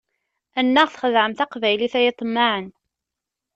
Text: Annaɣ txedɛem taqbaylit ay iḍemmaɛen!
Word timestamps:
Annaɣ 0.59 0.87
txedɛem 0.89 1.33
taqbaylit 1.35 1.93
ay 1.99 2.05
iḍemmaɛen! 2.09 2.67